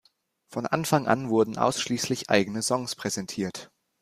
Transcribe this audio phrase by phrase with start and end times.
[0.47, 3.69] Von Anfang an wurden ausschließlich eigene Songs präsentiert.